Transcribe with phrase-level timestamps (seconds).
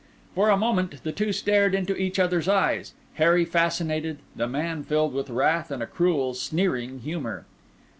[0.33, 5.13] For a moment the two stared into each other's eyes, Harry fascinated, the man filled
[5.13, 7.45] with wrath and a cruel, sneering humour.